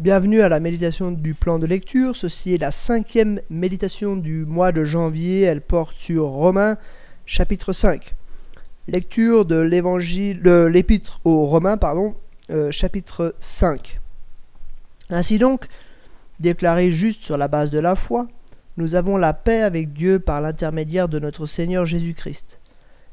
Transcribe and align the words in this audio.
Bienvenue 0.00 0.40
à 0.40 0.48
la 0.48 0.60
méditation 0.60 1.10
du 1.10 1.34
plan 1.34 1.58
de 1.58 1.66
lecture. 1.66 2.16
Ceci 2.16 2.54
est 2.54 2.58
la 2.58 2.70
cinquième 2.70 3.42
méditation 3.50 4.16
du 4.16 4.46
mois 4.46 4.72
de 4.72 4.82
janvier. 4.82 5.42
Elle 5.42 5.60
porte 5.60 5.94
sur 5.94 6.24
Romains 6.24 6.78
chapitre 7.26 7.74
5. 7.74 8.14
Lecture 8.88 9.44
de 9.44 9.56
l'évangile, 9.56 10.40
l'épître 10.40 11.20
aux 11.26 11.44
Romains, 11.44 11.76
pardon, 11.76 12.14
euh, 12.48 12.70
chapitre 12.70 13.34
5. 13.40 14.00
Ainsi 15.10 15.38
donc, 15.38 15.66
déclaré 16.38 16.90
juste 16.90 17.20
sur 17.20 17.36
la 17.36 17.48
base 17.48 17.68
de 17.68 17.78
la 17.78 17.94
foi, 17.94 18.26
nous 18.78 18.94
avons 18.94 19.18
la 19.18 19.34
paix 19.34 19.60
avec 19.60 19.92
Dieu 19.92 20.18
par 20.18 20.40
l'intermédiaire 20.40 21.10
de 21.10 21.18
notre 21.18 21.44
Seigneur 21.44 21.84
Jésus-Christ. 21.84 22.58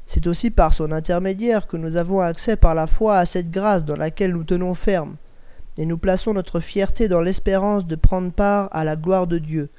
C'est 0.06 0.26
aussi 0.26 0.50
par 0.50 0.72
son 0.72 0.90
intermédiaire 0.92 1.66
que 1.66 1.76
nous 1.76 1.96
avons 1.96 2.20
accès 2.20 2.56
par 2.56 2.74
la 2.74 2.86
foi 2.86 3.18
à 3.18 3.26
cette 3.26 3.50
grâce 3.50 3.84
dans 3.84 3.96
laquelle 3.96 4.32
nous 4.32 4.44
tenons 4.44 4.74
ferme 4.74 5.16
et 5.78 5.86
nous 5.86 5.96
plaçons 5.96 6.34
notre 6.34 6.60
fierté 6.60 7.08
dans 7.08 7.20
l'espérance 7.20 7.86
de 7.86 7.94
prendre 7.94 8.32
part 8.32 8.68
à 8.72 8.84
la 8.84 8.96
gloire 8.96 9.28
de 9.28 9.38
Dieu. 9.38 9.70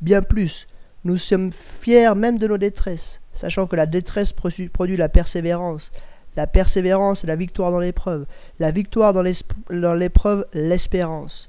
Bien 0.00 0.20
plus, 0.20 0.66
nous 1.04 1.16
sommes 1.16 1.52
fiers 1.52 2.14
même 2.14 2.38
de 2.38 2.48
nos 2.48 2.58
détresses, 2.58 3.20
sachant 3.32 3.66
que 3.66 3.76
la 3.76 3.86
détresse 3.86 4.32
produit 4.32 4.96
la 4.96 5.08
persévérance, 5.08 5.92
la 6.36 6.48
persévérance 6.48 7.24
la 7.24 7.36
victoire 7.36 7.70
dans 7.70 7.78
l'épreuve, 7.78 8.26
la 8.58 8.72
victoire 8.72 9.12
dans 9.12 9.94
l'épreuve 9.94 10.44
l'espérance. 10.52 11.48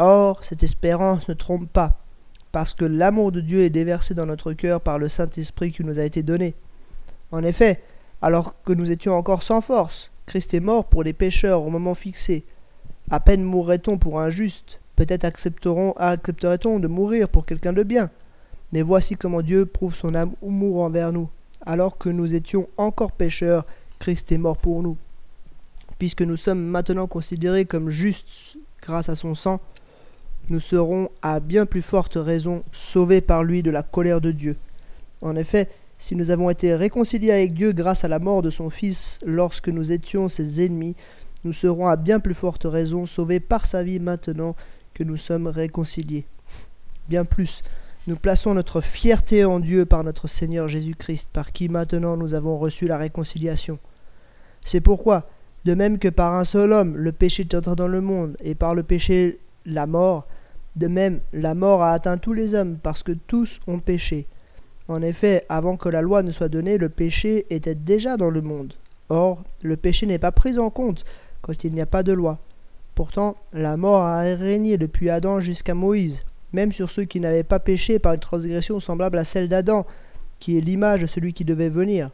Or, 0.00 0.42
cette 0.42 0.64
espérance 0.64 1.28
ne 1.28 1.34
trompe 1.34 1.70
pas, 1.72 2.00
parce 2.50 2.74
que 2.74 2.84
l'amour 2.84 3.30
de 3.30 3.40
Dieu 3.40 3.60
est 3.60 3.70
déversé 3.70 4.14
dans 4.14 4.26
notre 4.26 4.52
cœur 4.52 4.80
par 4.80 4.98
le 4.98 5.08
Saint-Esprit 5.08 5.70
qui 5.70 5.84
nous 5.84 6.00
a 6.00 6.04
été 6.04 6.24
donné. 6.24 6.54
En 7.30 7.44
effet, 7.44 7.82
alors 8.20 8.60
que 8.62 8.72
nous 8.72 8.90
étions 8.90 9.14
encore 9.14 9.44
sans 9.44 9.60
force, 9.60 10.10
Christ 10.26 10.54
est 10.54 10.60
mort 10.60 10.86
pour 10.86 11.04
les 11.04 11.12
pécheurs 11.12 11.62
au 11.62 11.70
moment 11.70 11.94
fixé. 11.94 12.44
À 13.10 13.20
peine 13.20 13.42
mourrait-on 13.42 13.96
pour 13.96 14.20
un 14.20 14.28
juste, 14.28 14.80
peut-être 14.96 15.24
accepterait-on 15.24 16.78
de 16.78 16.88
mourir 16.88 17.28
pour 17.28 17.46
quelqu'un 17.46 17.72
de 17.72 17.82
bien. 17.82 18.10
Mais 18.72 18.82
voici 18.82 19.16
comment 19.16 19.40
Dieu 19.40 19.64
prouve 19.64 19.94
son 19.94 20.14
amour 20.14 20.82
envers 20.82 21.12
nous. 21.12 21.28
Alors 21.64 21.96
que 21.96 22.10
nous 22.10 22.34
étions 22.34 22.68
encore 22.76 23.12
pécheurs, 23.12 23.64
Christ 23.98 24.30
est 24.30 24.38
mort 24.38 24.58
pour 24.58 24.82
nous. 24.82 24.96
Puisque 25.98 26.22
nous 26.22 26.36
sommes 26.36 26.62
maintenant 26.62 27.06
considérés 27.06 27.64
comme 27.64 27.88
justes 27.88 28.58
grâce 28.82 29.08
à 29.08 29.14
son 29.14 29.34
sang, 29.34 29.60
nous 30.50 30.60
serons 30.60 31.10
à 31.22 31.40
bien 31.40 31.66
plus 31.66 31.82
forte 31.82 32.16
raison 32.16 32.62
sauvés 32.72 33.20
par 33.20 33.42
lui 33.42 33.62
de 33.62 33.70
la 33.70 33.82
colère 33.82 34.20
de 34.20 34.30
Dieu. 34.30 34.56
En 35.22 35.34
effet, 35.34 35.68
si 35.98 36.14
nous 36.14 36.30
avons 36.30 36.48
été 36.48 36.74
réconciliés 36.74 37.32
avec 37.32 37.54
Dieu 37.54 37.72
grâce 37.72 38.04
à 38.04 38.08
la 38.08 38.18
mort 38.18 38.42
de 38.42 38.50
son 38.50 38.70
Fils 38.70 39.18
lorsque 39.26 39.68
nous 39.68 39.92
étions 39.92 40.28
ses 40.28 40.64
ennemis, 40.64 40.94
nous 41.44 41.52
serons 41.52 41.86
à 41.86 41.96
bien 41.96 42.20
plus 42.20 42.34
forte 42.34 42.64
raison 42.64 43.06
sauvés 43.06 43.40
par 43.40 43.64
sa 43.64 43.82
vie 43.82 44.00
maintenant 44.00 44.56
que 44.94 45.04
nous 45.04 45.16
sommes 45.16 45.46
réconciliés. 45.46 46.26
Bien 47.08 47.24
plus, 47.24 47.62
nous 48.06 48.16
plaçons 48.16 48.54
notre 48.54 48.80
fierté 48.80 49.44
en 49.44 49.60
Dieu 49.60 49.84
par 49.84 50.02
notre 50.02 50.28
Seigneur 50.28 50.68
Jésus-Christ, 50.68 51.30
par 51.32 51.52
qui 51.52 51.68
maintenant 51.68 52.16
nous 52.16 52.34
avons 52.34 52.56
reçu 52.56 52.86
la 52.86 52.98
réconciliation. 52.98 53.78
C'est 54.60 54.80
pourquoi, 54.80 55.28
de 55.64 55.74
même 55.74 55.98
que 55.98 56.08
par 56.08 56.34
un 56.34 56.44
seul 56.44 56.72
homme 56.72 56.96
le 56.96 57.12
péché 57.12 57.42
est 57.42 57.54
entré 57.54 57.76
dans 57.76 57.88
le 57.88 58.00
monde, 58.00 58.36
et 58.42 58.54
par 58.54 58.74
le 58.74 58.82
péché 58.82 59.38
la 59.66 59.86
mort, 59.86 60.26
de 60.76 60.86
même 60.86 61.20
la 61.32 61.54
mort 61.54 61.82
a 61.82 61.92
atteint 61.92 62.18
tous 62.18 62.32
les 62.32 62.54
hommes, 62.54 62.78
parce 62.82 63.02
que 63.02 63.12
tous 63.12 63.60
ont 63.66 63.78
péché. 63.78 64.26
En 64.88 65.02
effet, 65.02 65.44
avant 65.48 65.76
que 65.76 65.90
la 65.90 66.00
loi 66.00 66.22
ne 66.22 66.32
soit 66.32 66.48
donnée, 66.48 66.78
le 66.78 66.88
péché 66.88 67.46
était 67.50 67.74
déjà 67.74 68.16
dans 68.16 68.30
le 68.30 68.40
monde. 68.40 68.72
Or, 69.10 69.42
le 69.62 69.76
péché 69.76 70.06
n'est 70.06 70.18
pas 70.18 70.32
pris 70.32 70.58
en 70.58 70.70
compte 70.70 71.04
quand 71.42 71.64
il 71.64 71.74
n'y 71.74 71.80
a 71.80 71.86
pas 71.86 72.02
de 72.02 72.12
loi. 72.12 72.38
Pourtant, 72.94 73.36
la 73.52 73.76
mort 73.76 74.02
a 74.02 74.22
régné 74.22 74.76
depuis 74.76 75.08
Adam 75.08 75.40
jusqu'à 75.40 75.74
Moïse, 75.74 76.24
même 76.52 76.72
sur 76.72 76.90
ceux 76.90 77.04
qui 77.04 77.20
n'avaient 77.20 77.44
pas 77.44 77.60
péché 77.60 77.98
par 77.98 78.14
une 78.14 78.20
transgression 78.20 78.80
semblable 78.80 79.18
à 79.18 79.24
celle 79.24 79.48
d'Adam, 79.48 79.86
qui 80.40 80.58
est 80.58 80.60
l'image 80.60 81.02
de 81.02 81.06
celui 81.06 81.32
qui 81.32 81.44
devait 81.44 81.68
venir. 81.68 82.10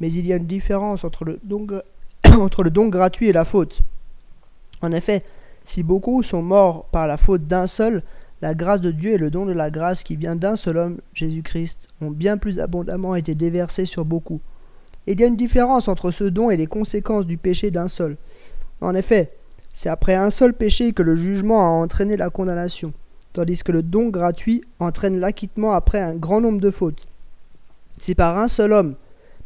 Mais 0.00 0.12
il 0.12 0.26
y 0.26 0.32
a 0.32 0.36
une 0.36 0.46
différence 0.46 1.04
entre 1.04 1.24
le 1.24 1.38
don, 1.44 2.88
gratuit 2.88 3.28
et 3.28 3.32
la 3.32 3.44
faute. 3.44 3.82
En 4.82 4.92
effet, 4.92 5.22
si 5.64 5.82
beaucoup 5.82 6.22
sont 6.22 6.42
morts 6.42 6.86
par 6.86 7.06
la 7.06 7.16
faute 7.16 7.46
d'un 7.46 7.66
seul, 7.66 8.02
la 8.42 8.54
grâce 8.54 8.80
de 8.80 8.90
Dieu 8.90 9.12
et 9.12 9.18
le 9.18 9.30
don 9.30 9.44
de 9.44 9.52
la 9.52 9.70
grâce 9.70 10.02
qui 10.02 10.16
vient 10.16 10.36
d'un 10.36 10.56
seul 10.56 10.78
homme, 10.78 10.98
Jésus-Christ, 11.12 11.88
ont 12.00 12.10
bien 12.10 12.38
plus 12.38 12.58
abondamment 12.58 13.14
été 13.14 13.34
déversés 13.34 13.84
sur 13.84 14.04
beaucoup. 14.04 14.40
Il 15.06 15.20
y 15.20 15.24
a 15.24 15.26
une 15.26 15.36
différence 15.36 15.88
entre 15.88 16.10
ce 16.10 16.24
don 16.24 16.50
et 16.50 16.56
les 16.56 16.66
conséquences 16.66 17.26
du 17.26 17.36
péché 17.36 17.70
d'un 17.70 17.88
seul. 17.88 18.16
En 18.80 18.94
effet, 18.94 19.32
c'est 19.72 19.88
après 19.88 20.14
un 20.14 20.30
seul 20.30 20.52
péché 20.52 20.92
que 20.92 21.02
le 21.02 21.16
jugement 21.16 21.60
a 21.60 21.82
entraîné 21.82 22.16
la 22.16 22.30
condamnation, 22.30 22.92
tandis 23.32 23.62
que 23.62 23.72
le 23.72 23.82
don 23.82 24.08
gratuit 24.08 24.62
entraîne 24.78 25.18
l'acquittement 25.18 25.72
après 25.72 26.00
un 26.00 26.14
grand 26.14 26.40
nombre 26.40 26.60
de 26.60 26.70
fautes. 26.70 27.06
Si 27.98 28.14
par 28.14 28.38
un 28.38 28.48
seul 28.48 28.72
homme, 28.72 28.94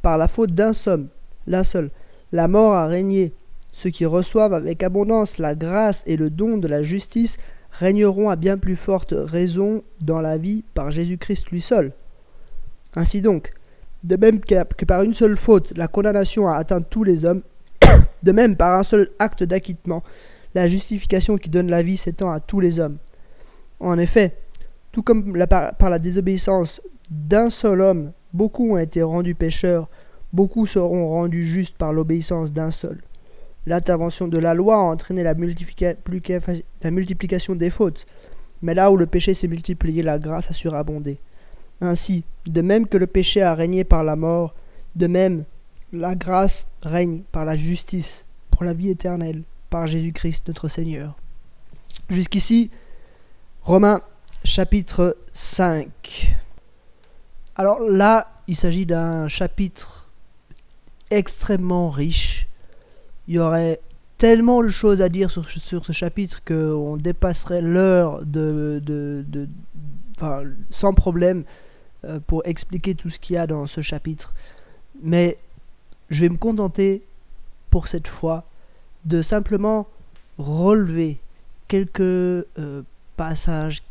par 0.03 0.19
la 0.19 0.29
faute 0.29 0.53
d'un 0.53 0.73
seul, 0.73 1.07
l'un 1.47 1.65
seul, 1.65 1.91
la 2.33 2.49
mort 2.49 2.75
a 2.75 2.87
régné, 2.87 3.33
ceux 3.73 3.91
qui 3.91 4.07
reçoivent 4.07 4.55
avec 4.55 4.83
abondance 4.83 5.39
la 5.39 5.55
grâce 5.55 6.05
et 6.07 6.17
le 6.17 6.31
don 6.31 6.59
de 6.59 6.69
la 6.69 6.83
justice 6.83 7.37
régneront 7.73 8.29
à 8.29 8.37
bien 8.37 8.57
plus 8.57 8.77
forte 8.77 9.15
raison 9.17 9.83
dans 10.01 10.21
la 10.21 10.39
vie 10.39 10.63
par 10.75 10.91
Jésus-Christ 10.91 11.51
lui 11.51 11.61
seul. 11.61 11.93
Ainsi 12.95 13.21
donc, 13.21 13.53
de 14.05 14.17
même 14.17 14.41
que 14.41 14.85
par 14.85 15.03
une 15.03 15.15
seule 15.15 15.37
faute 15.37 15.73
la 15.77 15.89
condamnation 15.89 16.47
a 16.47 16.57
atteint 16.57 16.83
tous 16.83 17.05
les 17.05 17.25
hommes, 17.25 17.43
de 18.23 18.33
même, 18.33 18.57
par 18.57 18.79
un 18.79 18.83
seul 18.83 19.11
acte 19.19 19.43
d'acquittement, 19.43 20.03
la 20.55 20.69
justification 20.69 21.37
qui 21.37 21.51
donne 21.51 21.69
la 21.69 21.83
vie 21.83 21.97
s'étend 21.97 22.31
à 22.31 22.39
tous 22.39 22.61
les 22.61 22.79
hommes. 22.79 22.99
En 23.81 23.99
effet, 23.99 24.37
tout 24.93 25.03
comme 25.03 25.37
par, 25.49 25.91
la 25.91 25.99
désobéissance 25.99 26.81
d'un 27.11 27.51
seul 27.51 27.81
homme, 27.81 28.13
beaucoup 28.33 28.75
ont 28.75 28.79
été 28.79 29.03
rendus 29.03 29.35
pécheurs, 29.35 29.89
beaucoup 30.33 30.67
seront 30.67 31.09
rendus 31.09 31.45
justes 31.45 31.77
par 31.77 31.93
l'obéissance 31.93 32.53
d'un 32.53 32.71
seul. 32.71 33.03
L'intervention 33.67 34.29
de 34.29 34.39
la 34.39 34.55
loi 34.55 34.77
a 34.77 34.81
entraîné 34.81 35.23
la, 35.23 35.35
multiplication 35.35 37.57
des 37.57 37.71
fautes, 37.71 38.07
mais 38.61 38.75
là 38.75 38.93
où 38.93 38.97
le 38.97 39.07
péché 39.07 39.33
s'est 39.33 39.49
multiplié, 39.49 40.03
la 40.03 40.19
grâce 40.19 40.51
a 40.51 40.53
surabondé. 40.53 41.19
Ainsi, 41.85 42.25
de 42.47 42.63
même 42.63 42.87
que 42.87 42.97
le 42.97 43.07
péché 43.07 43.43
a 43.43 43.55
régné 43.55 43.85
par 43.85 44.05
la 44.05 44.17
mort, 44.17 44.55
de 44.97 45.07
même 45.07 45.45
la 45.93 46.15
grâce 46.15 46.67
règne 46.83 47.23
par 47.31 47.45
la 47.45 47.57
justice 47.57 48.25
pour 48.51 48.65
la 48.65 48.73
vie 48.73 48.91
éternelle 48.91 49.43
par 49.71 49.87
Jésus-Christ 49.87 50.49
notre 50.49 50.69
Seigneur. 50.69 51.17
Jusqu'ici, 52.09 52.71
Romains 53.63 54.01
chapitre 54.45 55.17
5. 55.33 56.37
Alors 57.57 57.81
là, 57.81 58.29
il 58.47 58.57
s'agit 58.57 58.87
d'un 58.87 59.29
chapitre 59.29 60.09
extrêmement 61.11 61.91
riche. 61.91 62.47
Il 63.27 63.35
y 63.35 63.39
aurait 63.39 63.81
tellement 64.19 64.63
de 64.63 64.69
choses 64.69 65.03
à 65.03 65.09
dire 65.09 65.31
sur, 65.31 65.49
ce 65.49 65.93
chapitre 65.93 66.43
qu'on 66.45 66.97
dépasserait 66.97 67.63
l'heure 67.63 68.25
de, 68.25 68.81
de, 68.85 69.25
de 69.27 69.49
sans 70.71 70.95
problème 70.95 71.45
euh, 72.05 72.21
pour 72.27 72.43
expliquer 72.47 72.95
tout 72.95 73.11
ce 73.11 73.19
qu'il 73.19 73.37
y 73.37 73.39
a 73.39 73.47
dans 73.47 73.67
ce 73.67 73.81
chapitre. 73.81 74.35
Mais 75.03 75.39
je 76.11 76.21
vais 76.21 76.29
me 76.29 76.37
contenter 76.37 77.03
pour 77.71 77.89
cette 77.89 78.09
fois 78.09 78.45
de 79.05 79.23
simplement 79.23 79.87
relever 80.39 81.19
quelques 81.69 82.01
euh, 82.01 82.83
passages 83.17 83.83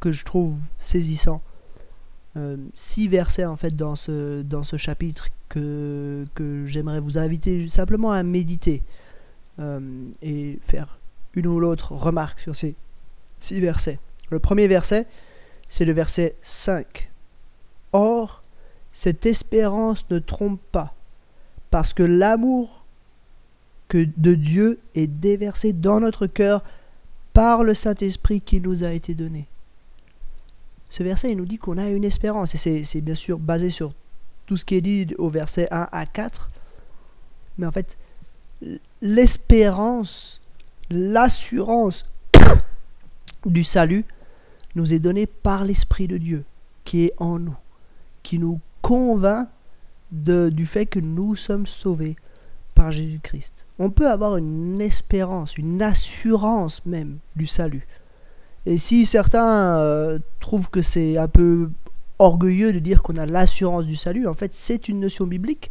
que 0.00 0.12
je 0.12 0.24
trouve 0.24 0.58
saisissants. 0.78 1.42
Euh, 2.36 2.56
six 2.74 3.08
versets 3.08 3.44
en 3.44 3.56
fait 3.56 3.74
dans 3.74 3.96
ce, 3.96 4.42
dans 4.42 4.62
ce 4.62 4.76
chapitre 4.76 5.28
que, 5.48 6.24
que 6.34 6.66
j'aimerais 6.66 7.00
vous 7.00 7.18
inviter 7.18 7.68
simplement 7.68 8.12
à 8.12 8.22
méditer 8.22 8.82
et 10.22 10.56
faire 10.60 10.98
une 11.34 11.48
ou 11.48 11.58
l'autre 11.58 11.92
remarque 11.92 12.38
sur 12.38 12.54
ces 12.54 12.76
six 13.38 13.60
versets. 13.60 13.98
Le 14.30 14.38
premier 14.38 14.68
verset, 14.68 15.06
c'est 15.68 15.84
le 15.84 15.92
verset 15.92 16.36
5. 16.42 17.07
Or, 17.92 18.42
cette 18.92 19.26
espérance 19.26 20.04
ne 20.10 20.18
trompe 20.18 20.60
pas, 20.72 20.94
parce 21.70 21.94
que 21.94 22.02
l'amour 22.02 22.84
que 23.88 24.06
de 24.16 24.34
Dieu 24.34 24.80
est 24.94 25.06
déversé 25.06 25.72
dans 25.72 26.00
notre 26.00 26.26
cœur 26.26 26.62
par 27.32 27.64
le 27.64 27.74
Saint-Esprit 27.74 28.40
qui 28.40 28.60
nous 28.60 28.84
a 28.84 28.90
été 28.90 29.14
donné. 29.14 29.46
Ce 30.90 31.02
verset, 31.02 31.32
il 31.32 31.38
nous 31.38 31.46
dit 31.46 31.58
qu'on 31.58 31.78
a 31.78 31.88
une 31.88 32.04
espérance, 32.04 32.54
et 32.54 32.84
c'est 32.84 33.00
bien 33.00 33.14
sûr 33.14 33.38
basé 33.38 33.70
sur 33.70 33.92
tout 34.46 34.56
ce 34.56 34.64
qui 34.64 34.76
est 34.76 34.80
dit 34.80 35.14
au 35.18 35.28
verset 35.28 35.68
1 35.70 35.88
à 35.92 36.06
4, 36.06 36.50
mais 37.58 37.66
en 37.66 37.72
fait, 37.72 37.98
l'espérance, 39.02 40.40
l'assurance 40.90 42.06
du 43.46 43.64
salut 43.64 44.04
nous 44.74 44.94
est 44.94 44.98
donnée 44.98 45.26
par 45.26 45.64
l'Esprit 45.64 46.06
de 46.06 46.18
Dieu 46.18 46.44
qui 46.84 47.04
est 47.04 47.12
en 47.18 47.38
nous, 47.38 47.56
qui 48.28 48.38
nous 48.38 48.60
convainc 48.82 49.48
du 50.12 50.66
fait 50.66 50.84
que 50.84 50.98
nous 50.98 51.34
sommes 51.34 51.66
sauvés 51.66 52.16
par 52.74 52.92
Jésus-Christ. 52.92 53.64
On 53.78 53.88
peut 53.88 54.10
avoir 54.10 54.36
une 54.36 54.82
espérance, 54.82 55.56
une 55.56 55.80
assurance 55.80 56.84
même 56.84 57.20
du 57.36 57.46
salut. 57.46 57.86
Et 58.66 58.76
si 58.76 59.06
certains 59.06 59.78
euh, 59.78 60.18
trouvent 60.40 60.68
que 60.68 60.82
c'est 60.82 61.16
un 61.16 61.26
peu 61.26 61.70
orgueilleux 62.18 62.74
de 62.74 62.80
dire 62.80 63.02
qu'on 63.02 63.16
a 63.16 63.24
l'assurance 63.24 63.86
du 63.86 63.96
salut, 63.96 64.26
en 64.26 64.34
fait 64.34 64.52
c'est 64.52 64.90
une 64.90 65.00
notion 65.00 65.26
biblique, 65.26 65.70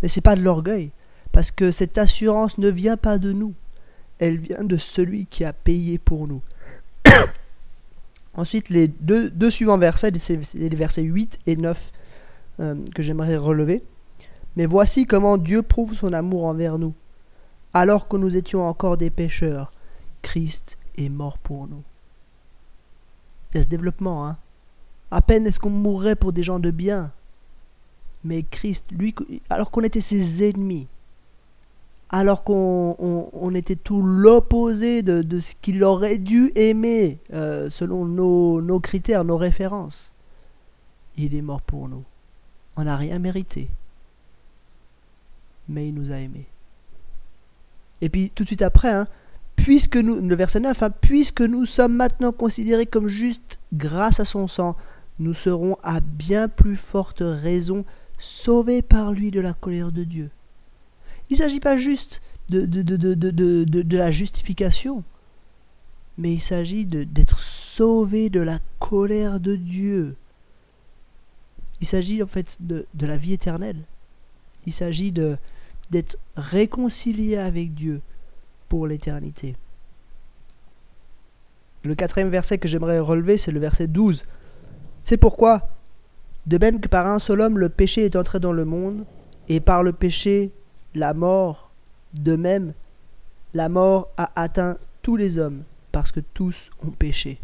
mais 0.00 0.08
c'est 0.08 0.22
pas 0.22 0.34
de 0.34 0.40
l'orgueil, 0.40 0.92
parce 1.30 1.50
que 1.50 1.70
cette 1.70 1.98
assurance 1.98 2.56
ne 2.56 2.70
vient 2.70 2.96
pas 2.96 3.18
de 3.18 3.34
nous, 3.34 3.52
elle 4.18 4.38
vient 4.38 4.64
de 4.64 4.78
celui 4.78 5.26
qui 5.26 5.44
a 5.44 5.52
payé 5.52 5.98
pour 5.98 6.26
nous. 6.26 6.40
Ensuite, 8.38 8.68
les 8.68 8.86
deux, 8.86 9.30
deux 9.30 9.50
suivants 9.50 9.78
versets, 9.78 10.12
c'est 10.16 10.38
les 10.54 10.68
versets 10.68 11.02
8 11.02 11.40
et 11.48 11.56
9 11.56 11.92
euh, 12.60 12.76
que 12.94 13.02
j'aimerais 13.02 13.36
relever. 13.36 13.82
Mais 14.54 14.64
voici 14.64 15.06
comment 15.06 15.38
Dieu 15.38 15.62
prouve 15.62 15.92
son 15.92 16.12
amour 16.12 16.44
envers 16.44 16.78
nous. 16.78 16.94
Alors 17.74 18.06
que 18.06 18.16
nous 18.16 18.36
étions 18.36 18.62
encore 18.62 18.96
des 18.96 19.10
pécheurs, 19.10 19.72
Christ 20.22 20.78
est 20.96 21.08
mort 21.08 21.38
pour 21.38 21.66
nous. 21.66 21.82
Il 23.50 23.56
y 23.56 23.60
a 23.60 23.64
ce 23.64 23.68
développement, 23.68 24.28
hein. 24.28 24.36
À 25.10 25.20
peine 25.20 25.44
est-ce 25.44 25.58
qu'on 25.58 25.70
mourrait 25.70 26.14
pour 26.14 26.32
des 26.32 26.44
gens 26.44 26.60
de 26.60 26.70
bien. 26.70 27.10
Mais 28.22 28.44
Christ, 28.44 28.84
lui, 28.92 29.16
alors 29.50 29.72
qu'on 29.72 29.82
était 29.82 30.00
ses 30.00 30.48
ennemis, 30.48 30.86
alors 32.10 32.42
qu'on 32.42 33.54
était 33.54 33.76
tout 33.76 34.02
l'opposé 34.02 35.02
de, 35.02 35.38
ce 35.38 35.54
qu'il 35.60 35.84
aurait 35.84 36.18
dû 36.18 36.52
aimer 36.54 37.18
euh, 37.32 37.68
selon 37.68 38.06
nos, 38.06 38.62
nos 38.62 38.80
critères, 38.80 39.24
nos 39.24 39.36
références, 39.36 40.14
il 41.16 41.34
est 41.34 41.42
mort 41.42 41.60
pour 41.60 41.88
nous. 41.88 42.04
On 42.76 42.84
n'a 42.84 42.96
rien 42.96 43.18
mérité. 43.18 43.68
Mais 45.68 45.88
il 45.88 45.94
nous 45.94 46.12
a 46.12 46.16
aimés. 46.16 46.46
Et 48.00 48.08
puis 48.08 48.30
tout 48.34 48.44
de 48.44 48.48
suite 48.48 48.62
après, 48.62 48.90
hein, 48.90 49.06
puisque 49.56 49.96
nous, 49.96 50.20
le 50.20 50.34
verset 50.34 50.60
9, 50.60 50.82
hein, 50.82 50.90
puisque 50.90 51.42
nous 51.42 51.66
sommes 51.66 51.94
maintenant 51.94 52.32
considérés 52.32 52.86
comme 52.86 53.08
justes 53.08 53.58
grâce 53.74 54.20
à 54.20 54.24
son 54.24 54.46
sang, 54.46 54.76
nous 55.18 55.34
serons 55.34 55.76
à 55.82 56.00
bien 56.00 56.48
plus 56.48 56.76
forte 56.76 57.22
raison 57.22 57.84
sauvés 58.18 58.82
par 58.82 59.12
lui 59.12 59.30
de 59.30 59.40
la 59.40 59.52
colère 59.52 59.92
de 59.92 60.04
Dieu. 60.04 60.30
Il 61.30 61.34
ne 61.34 61.38
s'agit 61.38 61.60
pas 61.60 61.76
juste 61.76 62.20
de, 62.48 63.96
la 63.96 64.10
justification, 64.10 65.04
mais 66.16 66.32
il 66.32 66.40
s'agit 66.40 66.86
d'être 66.86 67.38
sauvé 67.38 68.30
de 68.30 68.40
la 68.40 68.58
colère 68.78 69.40
de 69.40 69.56
Dieu. 69.56 70.16
Il 71.80 71.86
s'agit 71.86 72.22
en 72.22 72.26
fait 72.26 72.56
de, 72.60 72.86
la 73.00 73.16
vie 73.16 73.34
éternelle. 73.34 73.82
Il 74.66 74.72
s'agit 74.72 75.12
d'être 75.12 76.16
réconcilié 76.36 77.36
avec 77.36 77.74
Dieu 77.74 78.00
pour 78.68 78.86
l'éternité. 78.86 79.56
Le 81.84 81.94
quatrième 81.94 82.28
verset 82.28 82.58
que 82.58 82.68
j'aimerais 82.68 82.98
relever, 82.98 83.36
c'est 83.36 83.52
le 83.52 83.60
verset 83.60 83.86
12. 83.86 84.24
C'est 85.04 85.16
pourquoi, 85.16 85.68
de 86.46 86.58
même 86.58 86.80
que 86.80 86.88
par 86.88 87.06
un 87.06 87.18
seul 87.18 87.40
homme 87.40 87.58
le 87.58 87.68
péché 87.68 88.04
est 88.04 88.16
entré 88.16 88.40
dans 88.40 88.52
le 88.52 88.64
monde, 88.64 89.04
et 89.48 89.60
par 89.60 89.82
le 89.82 89.92
péché 89.92 90.52
la 90.98 91.14
mort, 91.14 91.70
de 92.14 92.36
même, 92.36 92.72
la 93.54 93.68
mort 93.68 94.08
a 94.16 94.30
atteint 94.36 94.76
tous 95.02 95.16
les 95.16 95.38
hommes, 95.38 95.62
parce 95.92 96.12
que 96.12 96.20
tous 96.20 96.70
ont 96.86 96.90
péché. 96.90 97.40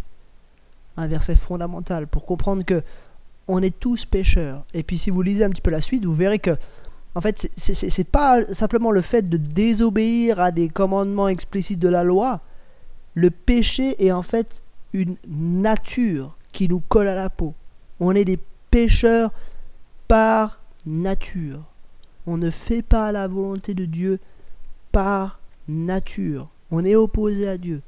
Un 0.96 1.06
verset 1.06 1.36
fondamental 1.36 2.06
pour 2.06 2.26
comprendre 2.26 2.64
que 2.64 2.82
on 3.48 3.62
est 3.62 3.78
tous 3.78 4.04
pécheurs. 4.04 4.64
Et 4.72 4.82
puis 4.82 4.96
si 4.96 5.10
vous 5.10 5.22
lisez 5.22 5.44
un 5.44 5.50
petit 5.50 5.60
peu 5.60 5.70
la 5.70 5.80
suite, 5.80 6.04
vous 6.04 6.14
verrez 6.14 6.38
que 6.38 6.56
en 7.16 7.20
fait, 7.20 7.48
c'est 7.56 8.10
pas 8.10 8.42
simplement 8.52 8.90
le 8.90 9.00
fait 9.00 9.28
de 9.28 9.36
désobéir 9.36 10.40
à 10.40 10.50
des 10.50 10.68
commandements 10.68 11.28
explicites 11.28 11.78
de 11.78 11.88
la 11.88 12.02
loi. 12.02 12.40
Le 13.14 13.30
péché 13.30 14.04
est 14.04 14.10
en 14.10 14.22
fait 14.22 14.64
une 14.92 15.16
nature 15.28 16.36
qui 16.52 16.68
nous 16.68 16.80
colle 16.80 17.06
à 17.06 17.14
la 17.14 17.30
peau. 17.30 17.54
On 18.00 18.16
est 18.16 18.24
des 18.24 18.38
pécheurs 18.70 19.32
par 20.08 20.58
nature. 20.86 21.60
On 22.26 22.36
ne 22.36 22.50
fait 22.50 22.82
pas 22.82 23.12
la 23.12 23.28
volonté 23.28 23.74
de 23.74 23.84
Dieu 23.84 24.18
par 24.92 25.40
nature. 25.68 26.48
On 26.70 26.84
est 26.84 26.96
opposé 26.96 27.48
à 27.48 27.58
Dieu. 27.58 27.82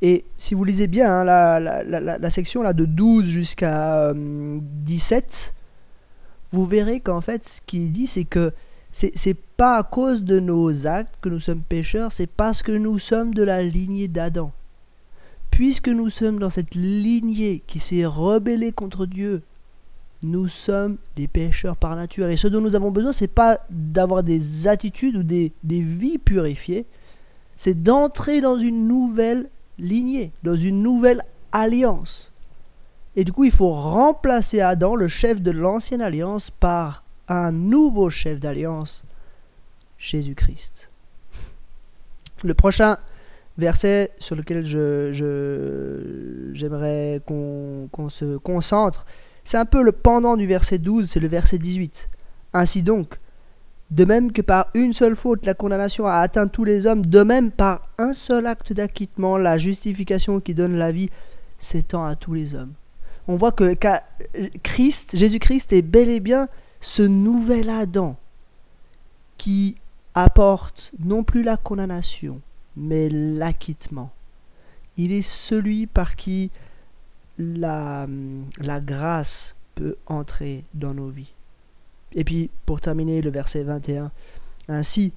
Et 0.00 0.24
si 0.36 0.54
vous 0.54 0.64
lisez 0.64 0.88
bien 0.88 1.20
hein, 1.20 1.24
la, 1.24 2.30
section 2.30 2.64
de 2.72 2.84
12 2.84 3.24
jusqu'à 3.24 4.12
17, 4.14 5.54
euh, 5.54 5.60
vous 6.50 6.66
verrez 6.66 6.98
qu'en 6.98 7.20
fait, 7.20 7.48
ce 7.48 7.60
qu'il 7.60 7.92
dit, 7.92 8.08
c'est 8.08 8.24
que 8.24 8.52
c'est 8.90 9.36
pas 9.56 9.76
à 9.76 9.82
cause 9.84 10.24
de 10.24 10.40
nos 10.40 10.86
actes 10.86 11.14
que 11.20 11.28
nous 11.28 11.38
sommes 11.40 11.62
pécheurs, 11.62 12.12
c'est 12.12 12.26
parce 12.26 12.62
que 12.62 12.72
nous 12.72 12.98
sommes 12.98 13.32
de 13.32 13.42
la 13.42 13.62
lignée 13.62 14.08
d'Adam. 14.08 14.52
Puisque 15.50 15.88
nous 15.88 16.10
sommes 16.10 16.38
dans 16.38 16.50
cette 16.50 16.74
lignée 16.74 17.62
qui 17.66 17.78
s'est 17.78 18.04
rebellée 18.04 18.72
contre 18.72 19.06
Dieu, 19.06 19.42
nous 20.22 20.48
sommes 20.48 20.98
des 21.16 21.28
pécheurs 21.28 21.76
par 21.76 21.96
nature. 21.96 22.28
Et 22.28 22.36
ce 22.36 22.48
dont 22.48 22.60
nous 22.60 22.76
avons 22.76 22.90
besoin, 22.90 23.12
c'est 23.12 23.26
pas 23.26 23.60
d'avoir 23.70 24.22
des 24.22 24.68
attitudes 24.68 25.16
ou 25.16 25.22
des, 25.22 25.52
des 25.62 25.82
vies 25.82 26.18
purifiées, 26.18 26.86
c'est 27.56 27.82
d'entrer 27.82 28.40
dans 28.40 28.58
une 28.58 28.86
nouvelle 28.88 29.48
lignée, 29.78 30.32
dans 30.42 30.56
une 30.56 30.82
nouvelle 30.82 31.22
alliance. 31.52 32.32
Et 33.14 33.24
du 33.24 33.32
coup, 33.32 33.44
il 33.44 33.50
faut 33.50 33.72
remplacer 33.72 34.60
Adam, 34.60 34.94
le 34.94 35.08
chef 35.08 35.40
de 35.40 35.50
l'ancienne 35.50 36.00
alliance, 36.00 36.50
par 36.50 37.04
un 37.28 37.52
nouveau 37.52 38.10
chef 38.10 38.40
d'alliance, 38.40 39.04
Jésus-Christ. 39.98 40.88
Le 42.42 42.54
prochain 42.54 42.96
verset 43.58 44.10
sur 44.18 44.34
lequel 44.34 44.64
j'aimerais 44.64 45.12
je, 47.14 47.88
qu'on 47.88 48.08
se 48.08 48.36
concentre, 48.38 49.04
c'est 49.44 49.58
un 49.58 49.64
peu 49.64 49.82
le 49.82 49.92
pendant 49.92 50.36
du 50.36 50.46
verset 50.46 50.78
12, 50.78 51.08
c'est 51.08 51.20
le 51.20 51.28
verset 51.28 51.58
18. 51.58 52.08
Ainsi 52.54 52.82
donc, 52.82 53.18
de 53.90 54.04
même 54.04 54.32
que 54.32 54.42
par 54.42 54.68
une 54.74 54.92
seule 54.92 55.16
faute 55.16 55.44
la 55.44 55.54
condamnation 55.54 56.06
a 56.06 56.16
atteint 56.16 56.48
tous 56.48 56.64
les 56.64 56.86
hommes, 56.86 57.04
de 57.04 57.22
même 57.22 57.50
par 57.50 57.88
un 57.98 58.12
seul 58.12 58.46
acte 58.46 58.72
d'acquittement 58.72 59.36
la 59.36 59.58
justification 59.58 60.40
qui 60.40 60.54
donne 60.54 60.76
la 60.76 60.92
vie 60.92 61.10
s'étend 61.58 62.04
à 62.04 62.16
tous 62.16 62.34
les 62.34 62.54
hommes. 62.54 62.72
On 63.28 63.36
voit 63.36 63.52
que 63.52 63.76
Christ, 64.62 65.16
Jésus-Christ 65.16 65.72
est 65.72 65.82
bel 65.82 66.08
et 66.08 66.20
bien 66.20 66.48
ce 66.80 67.02
nouvel 67.02 67.70
Adam 67.70 68.16
qui 69.38 69.76
apporte 70.14 70.92
non 70.98 71.22
plus 71.22 71.42
la 71.42 71.56
condamnation, 71.56 72.40
mais 72.76 73.08
l'acquittement. 73.10 74.10
Il 74.96 75.12
est 75.12 75.22
celui 75.22 75.86
par 75.86 76.16
qui 76.16 76.50
la, 77.38 78.06
grâce 78.80 79.54
peut 79.74 79.96
entrer 80.06 80.64
dans 80.74 80.94
nos 80.94 81.08
vies. 81.08 81.34
Et 82.14 82.24
puis, 82.24 82.50
pour 82.66 82.80
terminer, 82.80 83.22
le 83.22 83.30
verset 83.30 83.64
21. 83.64 84.10
Ainsi, 84.68 85.12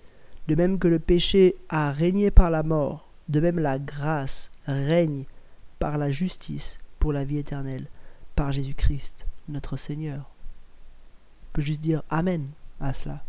de 0.48 0.56
même 0.56 0.80
que 0.80 0.88
le 0.88 1.00
péché 1.00 1.56
a 1.70 1.92
régné 1.92 2.32
par 2.32 2.50
la 2.50 2.64
mort, 2.64 3.10
de 3.28 3.40
même 3.40 3.60
la 3.60 3.80
grâce 3.80 4.52
règne 4.66 5.26
par 5.80 5.98
la 5.98 6.12
justice 6.12 6.80
pour 7.00 7.12
la 7.14 7.26
vie 7.26 7.38
éternelle, 7.38 7.88
par 8.36 8.52
Jésus-Christ, 8.52 9.26
notre 9.50 9.78
Seigneur. 9.78 10.30
On 11.44 11.54
peut 11.54 11.62
juste 11.62 11.82
dire 11.82 12.04
Amen 12.10 12.48
à 12.80 12.94
cela. 12.94 13.24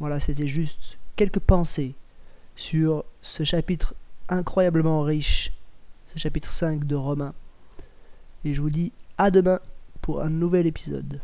Voilà, 0.00 0.20
c'était 0.20 0.48
juste 0.48 0.98
quelques 1.16 1.38
pensées 1.38 1.94
sur 2.56 3.04
ce 3.22 3.44
chapitre 3.44 3.94
incroyablement 4.28 5.02
riche, 5.02 5.52
ce 6.06 6.18
chapitre 6.18 6.52
5 6.52 6.84
de 6.84 6.94
Romains. 6.94 7.34
Et 8.44 8.54
je 8.54 8.60
vous 8.60 8.70
dis 8.70 8.92
à 9.18 9.30
demain 9.30 9.58
pour 10.02 10.22
un 10.22 10.30
nouvel 10.30 10.66
épisode. 10.66 11.20